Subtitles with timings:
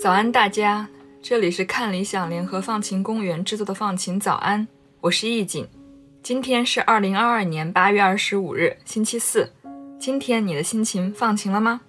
[0.00, 0.88] 早安，大家！
[1.20, 4.66] 这里是看理想联合放晴公园制作的放晴早安，
[5.00, 5.68] 我是易景。
[6.22, 9.52] 今天是二零二二年八月二十五日，星期四。
[9.98, 11.82] 今天你的心情放晴了吗？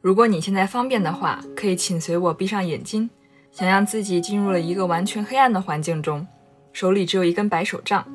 [0.00, 3.10] 如果你现在方便的话，可以请随我闭上眼睛，
[3.50, 6.24] 想象自己进入了一个完全黑暗的环境中，
[6.72, 8.06] 手里只有一根白手杖。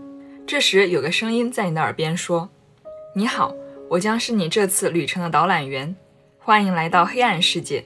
[0.47, 2.49] 这时，有个声音在你的耳边说
[3.13, 3.53] ：“你好，
[3.89, 5.93] 我将是你这次旅程的导览员，
[6.39, 7.85] 欢迎来到黑暗世界。”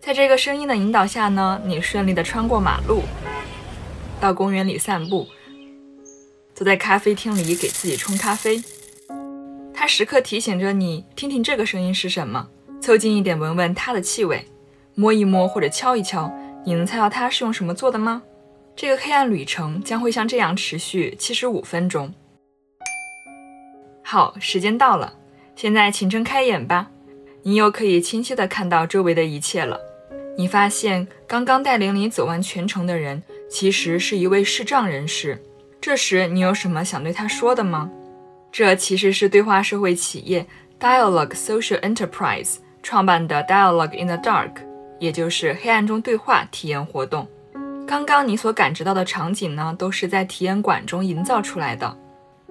[0.00, 3.02] 在这个声音的引导下呢，你顺利的穿过马路，
[4.20, 5.26] 到公园里散步，
[6.54, 8.62] 坐在咖啡厅里给自己冲咖啡。
[9.74, 12.48] 它时刻提醒着你，听听这个声音是什么，
[12.88, 14.42] 凑近一点闻闻它的气味，
[14.94, 16.32] 摸一摸或者敲一敲。
[16.64, 18.22] 你能猜到它是用什么做的吗？
[18.74, 22.14] 这个黑暗旅程将会像这样持续七十五分钟。
[24.02, 25.12] 好，时间到了，
[25.54, 26.90] 现在请睁开眼吧，
[27.42, 29.78] 你又可以清晰地看到周围的一切了。
[30.38, 35.38] 你发现刚刚带领你走完全程的人，其实是一位视障人士。
[35.78, 37.90] 这时，你有什么想对他说的吗？
[38.50, 40.46] 这其实是对话社会企业
[40.80, 44.52] Dialogue Social Enterprise 创办的 Dialogue in the Dark，
[44.98, 47.28] 也就是黑暗中对话体验活动。
[47.86, 51.96] 刚刚你所感知到的场景呢，都是在体验馆中营造出来的。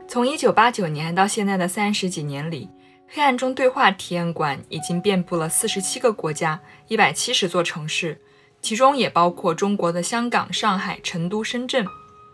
[0.08, 2.70] 从1989年到现在的三十几年里。
[3.10, 8.20] 黑暗中对话体验馆已经遍布了四十七个国家、一百七十座城市，
[8.62, 11.88] 其中也包括中国的香港、上海、成都、深圳。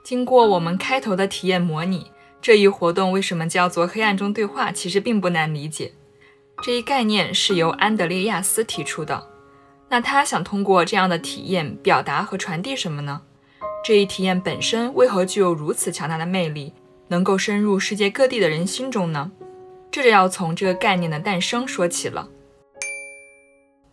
[0.03, 2.09] 经过我们开头的体验模拟，
[2.41, 5.91] 这一活动为什么叫做黑暗中对话，其实并不难理解。
[6.66, 9.28] 这一概念是由安德烈亚斯提出的。
[9.89, 13.22] 那他想通过这样的体验表达和传递什么呢？
[13.83, 16.72] 这一体验本身为何具有如此强大的魅力，
[17.09, 19.29] 能够深入世界各地的人心中呢？
[19.91, 22.29] 这就要从这个概念的诞生说起了。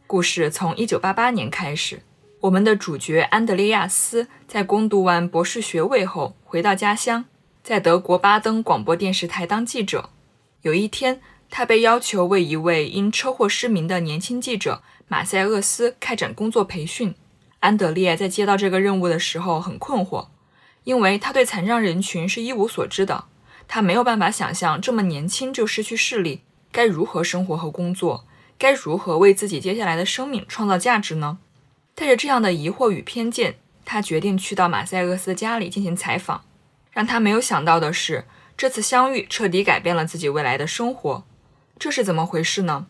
[0.07, 2.03] 故事从1988年开始，
[2.43, 7.25] 我们的主角安德烈亚斯在攻读完博士学位后回到家乡，
[7.65, 10.11] 在德国巴登广播电视台当记者。
[10.63, 11.21] 有一天，
[11.51, 17.15] 他被要求为一位因车祸失明的年轻记者马塞厄斯开展工作培训。
[17.59, 20.29] 安德烈在接到这个任务的时候很困惑，
[20.85, 23.25] 因为他对残障人群是一无所知的。
[23.69, 26.41] 他没有办法想象这么年轻就失去视力，
[26.73, 28.25] 该如何生活和工作，
[28.57, 31.39] 该如何为自己接下来的生命创造价值呢？
[31.95, 36.45] 带着这样的疑惑与偏见，他决定去到马塞厄斯的家里进行采访。
[36.91, 38.25] 让他没有想到的是，
[38.57, 41.25] 这次相遇彻底改变了自己未来的生活。
[41.81, 42.89] 这是怎么回事呢？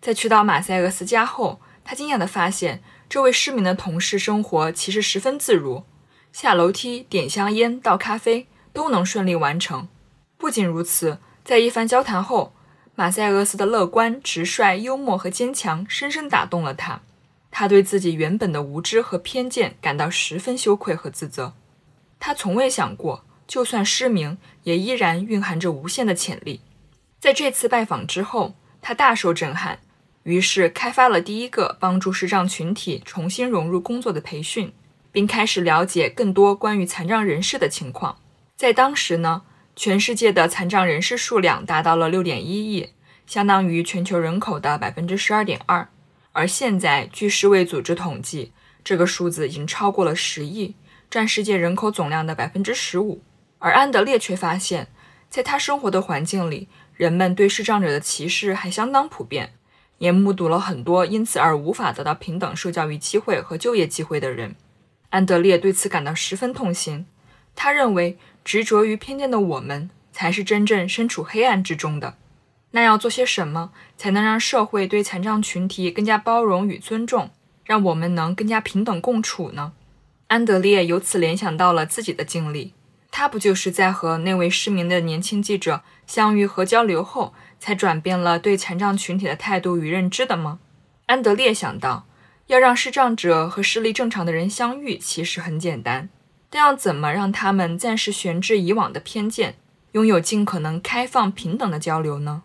[0.00, 5.84] 在去到马塞厄斯家后，他惊讶地发现，这位失明的同事生活其实十分自如，
[6.32, 9.88] 下楼梯、点香烟、倒咖啡都能顺利完成。
[10.38, 12.54] 不仅如此，在一番交谈后，
[12.94, 17.02] 马塞厄斯的乐观、直率、幽默和坚强深深打动了他。
[17.50, 21.52] 他对自己原本的无知和偏见感到十分羞愧和自责。
[22.18, 26.62] 他从未想过，就算失明，也依然蕴含着无限的潜力。
[27.20, 29.80] 在这次拜访之后，他大受震撼，
[30.22, 34.72] 于是开发了第一个帮助视障群体重新融入工作的培训，
[35.12, 38.18] 并开始了解更多关于残障人士的情况。
[38.56, 39.42] 在当时呢？
[39.76, 42.90] 全世界的残障人士数量达到了六点一亿，
[43.26, 45.88] 相当于全球人口的百分之十二点二。
[46.32, 48.52] 而现在，据世卫组织统计，
[48.84, 50.74] 这个数字已经超过了十亿，
[51.08, 53.22] 占世界人口总量的百分之十五。
[53.58, 54.88] 而安德烈却发现，
[55.30, 56.68] 在他生活的环境里，
[57.00, 59.54] 人们对视障者的歧视还相当普遍，
[59.96, 64.54] 也目睹了很多因此而无法得到平等受教育机会和就业机会的人。
[65.08, 67.06] 安德烈对此感到十分痛心，
[67.56, 68.18] 他认为。
[68.42, 72.14] 执着于偏见的我们，才是真正身处黑暗之中的。
[72.70, 77.30] 那要做些什么，才能让社会对残障群体更加包容与尊重，
[77.64, 79.72] 让我们能更加平等共处呢？
[80.28, 82.72] 安德烈由此联想到了自己的经历，
[83.10, 90.60] 他不就是在和那位失明的年轻记者相遇和交流后，才转变了对残障群体的态度与认知的吗？
[91.06, 92.06] 安德烈想到，
[92.46, 96.08] 要让视障者和视力正常的人相遇，其实很简单。
[96.48, 99.56] 但要怎么让他们暂时悬置以往的偏见，
[99.92, 102.42] 拥有尽可能开放平等的交流呢？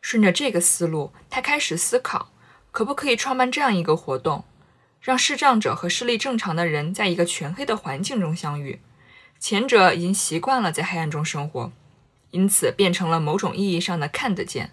[0.00, 2.30] 顺着这个思路，他开始思考，
[2.70, 4.44] 可不可以创办这样一个活动，
[5.00, 8.80] 让视障者和视力正常的人在一个全黑的环境中相遇。
[9.38, 11.70] 前者已经习惯了在黑暗中生活，
[12.32, 14.68] 因此变成了某种意义上的看得见；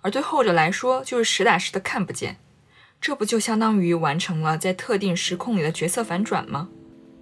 [0.00, 2.38] 而对后者来说，就是实打实的看不见。
[3.00, 6.68] 这不就相当于完成了在特定时空里的角色反转吗？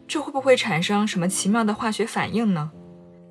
[0.08, 2.70] 这会不会产生什么奇妙的化学反应呢？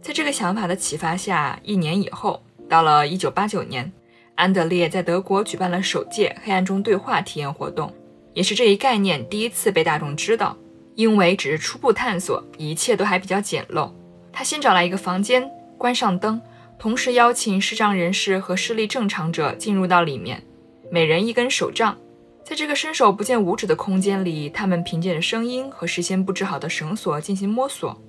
[0.02, 3.92] 在这个想法的启发下，一年以后，到了1989年，
[4.36, 7.96] 安德烈在德国举办了首届黑暗中对话体验活动，
[8.34, 10.56] 也是这一概念第一次被大众知道。
[10.96, 13.92] 因为只是初步探索，一切都还比较简陋。
[14.32, 16.42] 他先找来一个房间，关上灯，
[16.80, 20.44] 同时邀请视障人士和视力正常者进入到里面，
[20.92, 21.98] 每人一根手杖。
[22.44, 28.00] 在这个伸手不见五指的空间里，他们凭借着声音和事先布置好的绳索进行摸索。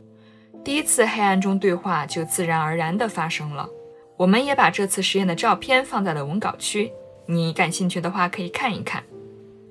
[0.63, 3.69] 第一次黑暗中对话就自然而然地发生了。
[4.17, 6.91] 我们也把这次实验的照片放在了文稿区，
[7.27, 9.03] 你感兴趣的话可以看一看。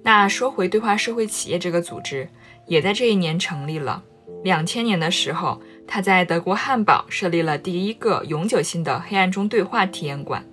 [0.03, 2.29] 那说回对话社会企业这个组织，
[2.67, 4.03] 也在这一年成立了。
[4.43, 10.45] 两千年的时候，他在德国汉堡设立了第一个永久性的黑暗中对话体验馆。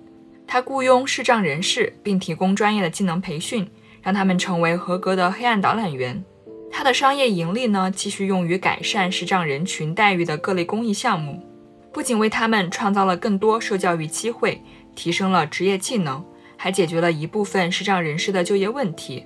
[0.47, 3.67] 他雇佣视障人士，并提供专业的技能培训。
[4.03, 6.21] 让他们成为合格的黑暗导览员。
[6.69, 11.41] 他的商业盈利呢，继续用于改善视障人群待遇的各类公益项目，
[11.93, 14.61] 不仅为他们创造了更多受教育机会，
[14.93, 16.21] 提升了职业技能，
[16.57, 19.25] 还解决了一部分视障人士的就业问题。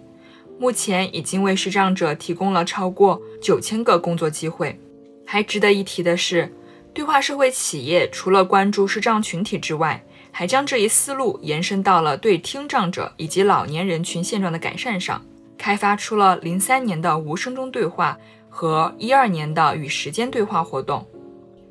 [0.60, 4.80] 目前已经为视障者提供了超过九千个工作机会。
[5.26, 6.54] 还值得一提的是，
[6.94, 15.24] 对话社会企业除了关注视障群体之外，还将这一思路延伸到了对听障者以及老年人群现状的改善上，
[15.58, 18.18] 开发出了零三年的无声中对话
[18.50, 21.06] 和一二年的与时间对话活动。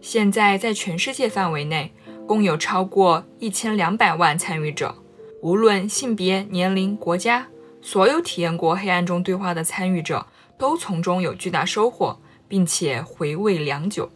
[0.00, 1.92] 现在在全世界范围内，
[2.26, 4.94] 共有超过一千两百万参与者，
[5.42, 7.46] 无论性别、年龄、国家，
[7.86, 10.26] 所有体验过黑暗中对话的参与者
[10.58, 12.18] 都从中有巨大收获，
[12.48, 14.10] 并且回味良久。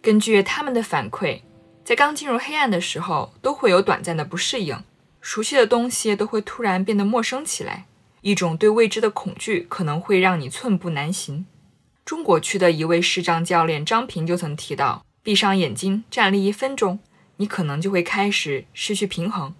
[0.00, 1.42] 根据他们的反馈。
[1.84, 4.82] 在刚进入黑暗的时候，都会有短暂的不适应，
[5.20, 7.84] 熟悉的东西都会突然变得陌生起来，
[8.22, 11.44] 一种对未知的恐惧可能会让你寸步难行。
[12.06, 17.00] 中国区的一位视障教练张平就曾提到：闭上眼睛站立一分钟，
[17.36, 19.52] 你可能就会开始失去平衡；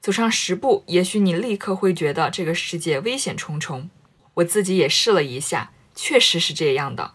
[0.00, 3.90] 走上十步，也许你立刻会觉得这个世界危险重重。
[4.34, 7.12] 我自己也试了一下，确实是这样的。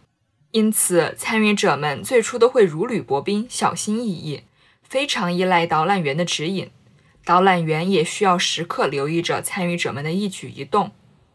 [0.51, 4.43] 因此，参与者们最初都会如履薄冰，小心翼翼。
[4.83, 6.69] 非常依赖导览员的指引，
[7.23, 10.91] 导览员也需要时刻留意着参与者们的一举一动。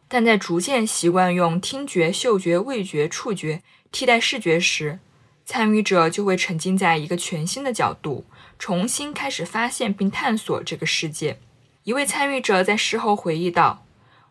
[0.08, 4.98] 但在逐渐习惯用听觉、嗅觉、味觉、触觉替代视觉时，
[5.46, 8.26] 参与者就会沉浸在一个全新的角度，
[8.58, 11.38] 重新开始发现并探索这个世界。
[11.84, 13.84] 一位参与者在事后回忆道：“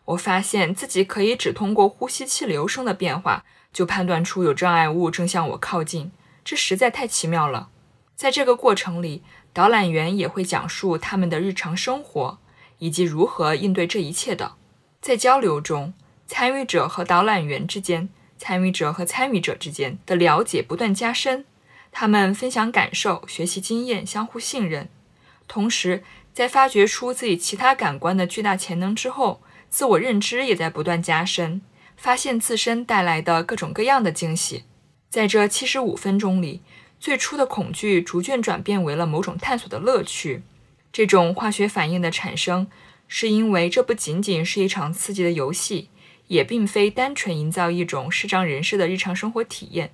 [0.06, 6.12] 我发现自己可以只通过呼吸气流声的变化，就判断出有障碍物正向我靠近，
[6.44, 7.70] 这实在太奇妙了。”
[8.16, 12.38] 在这个过程里，导览员也会讲述他们的日常生活
[12.78, 14.54] 以及如何应对这一切的。
[15.02, 15.92] 在交流中，
[16.26, 18.08] 参与者和导览员之间、
[18.38, 21.44] 参与者和参与者之间的了解不断加深。
[21.98, 24.90] 他们分享感受、学习经验、相互信任。
[25.48, 26.04] 同时，
[26.34, 29.40] 在发掘出自己其他感官的巨大潜能之后，
[29.70, 31.62] 自我认知也在不断加深，
[31.96, 34.64] 发现自身带来的各种各样的惊喜。
[35.08, 36.60] 在这七十五分钟里。
[37.00, 40.42] 最初的恐惧逐渐转变为了某种探索的乐趣。
[40.92, 42.66] 这种化学反应的产生，
[43.08, 45.88] 是因为这不仅仅是一场刺激的游戏，
[46.28, 49.92] 也并非单纯营造一种视障人士的日常生活体验，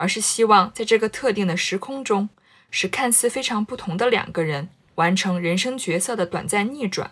[0.00, 2.30] 而是希望在这个特定的时空中，
[2.70, 7.10] 使看似非常不同的两个人完成人生角色的短暂逆转。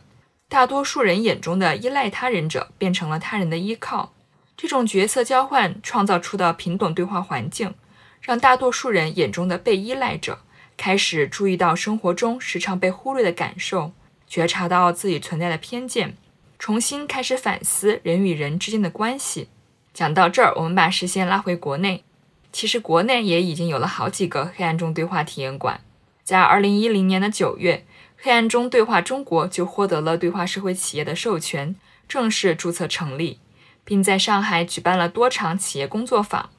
[0.48, 4.14] 大多数人眼中的依赖他人者变成了他人的依靠。
[4.56, 7.74] 这种角色交换创造出的平等对话环境。
[8.22, 10.40] 让大多数人眼中的被依赖者
[10.76, 13.92] 开始注意到生活中时常被忽略的感受，
[14.26, 16.16] 觉察到自己存在的偏见，
[16.58, 19.48] 重新开始反思人与人之间的关系。
[19.92, 22.04] 讲到这儿，我们把视线拉回国内。
[22.52, 25.80] 其实国内也已经有了好几个黑暗中对话体验馆。
[26.24, 27.86] 在2010年的9月，
[28.16, 31.76] 黑暗中对话中国就获得了对话社会企业的授权，
[32.08, 33.38] 正式注册成立，
[33.84, 36.50] 并在上海举办了多场企业工作坊。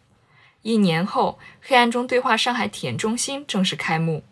[0.62, 4.24] 一年后，黑暗中对话上海体验中心正式开幕。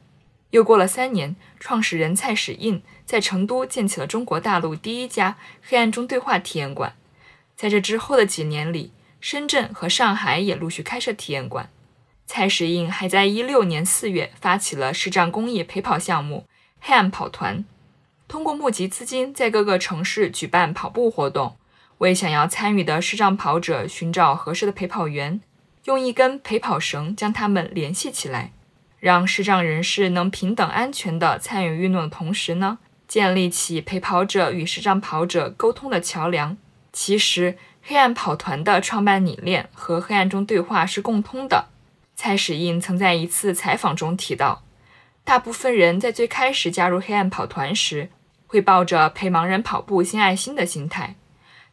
[0.51, 6.95] 又过了三年，创始人蔡史印在成都建起了中国大陆第一家黑暗中对话体验馆。
[7.55, 8.91] 在这之后的几年里，
[9.29, 11.69] 深圳和上海也陆续开设体验馆。
[12.25, 16.47] 蔡石印还在一六年四月发起了视障公益陪跑项目
[16.79, 17.65] “黑暗跑团”，
[18.29, 21.57] 通过募集资金，在各个城市举办跑步活动，
[21.97, 25.41] 为想要参与的视障跑者寻找合适的陪跑员。
[25.83, 28.53] 用一根陪跑绳将他们联系起来，
[29.01, 36.57] 让视障人士能平等安全地参与运动的同时呢，建立起陪跑者与视障跑者沟通的桥梁。
[36.93, 37.57] 其实，
[37.89, 41.69] 黑暗跑团的创办理念和黑暗中对话是共通的。
[42.17, 44.63] 蔡史印曾在一次采访中提到，
[45.23, 48.09] 大部分人在最开始加入黑暗跑团时，
[48.45, 51.15] 会抱着陪盲人跑步献爱心的心态，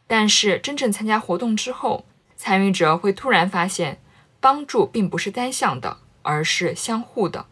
[0.07, 2.05] 但是真正参加活动之后，
[2.37, 3.99] 参与者会突然发现，
[4.39, 7.47] 帮助并不是单向的，而是相互的。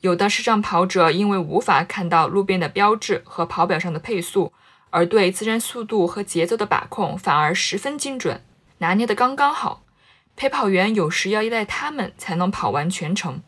[0.00, 4.52] 有的视障跑者因为无法看到路边的标志和跑表上的配速，
[4.90, 8.42] 而对自身速度和节奏的把控反而十分精准，
[8.78, 9.82] 拿捏得刚刚好。
[10.36, 13.42] 陪跑员有时要依赖他们才能跑完全程。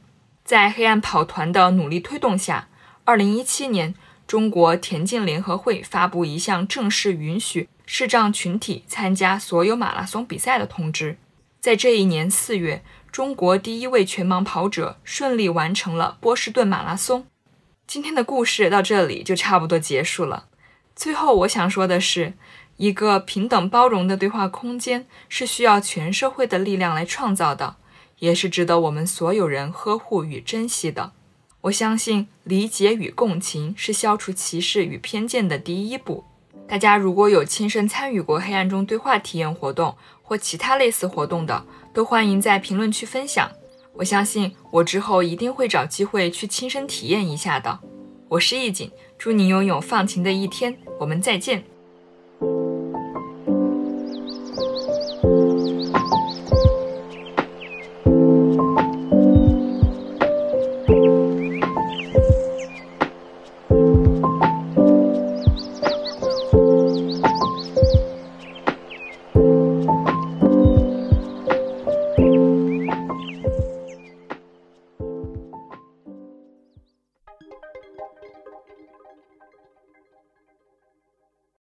[0.45, 2.69] 在黑暗跑团的努力推动下，
[3.05, 3.95] 二零一七年，
[4.27, 11.17] 中国田径联合会发布一项正式允许视障群体参加所有马拉松比赛的通知。
[11.61, 12.83] 在这一年四月，
[13.13, 17.27] 中国第一位全盲跑者顺利完成了波士顿马拉松。
[17.87, 20.47] 今天的故事到这里就差不多结束了。
[21.01, 22.35] 最后，我想说的是。
[22.77, 27.77] 一个平等包容的对话空间是需要全社会的力量来创造的，
[28.19, 31.13] 也是值得我们所有人呵护与珍惜的。
[31.63, 36.25] 我相信理解与共情是消除歧视与偏见的第一步。
[36.69, 41.65] 大家如果有亲身参与过黑暗中对话体验活动或其他类似活动的，
[41.95, 43.51] 都欢迎在评论区分享。
[43.95, 47.81] 我相信我之后一定会找机会去亲身体验一下的。
[48.29, 51.80] 我是易景，祝你拥有放晴的一天，我们再见。